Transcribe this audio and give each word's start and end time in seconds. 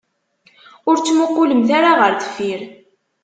Ur 0.89 0.95
ttmuqulemt 0.97 1.69
ara 1.77 1.91
ɣer 1.99 2.11
deffir. 2.13 2.61